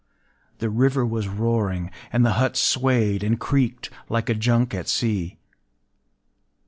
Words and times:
The 0.57 0.71
river 0.71 1.05
was 1.05 1.27
roaring; 1.27 1.91
and 2.11 2.25
the 2.25 2.31
hut 2.41 2.57
swayed 2.57 3.23
and 3.23 3.39
creaked 3.39 3.91
like 4.09 4.29
a 4.29 4.33
junk 4.33 4.73
at 4.73 4.89
sea. 4.89 5.37